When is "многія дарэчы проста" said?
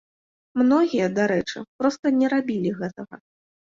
0.61-2.05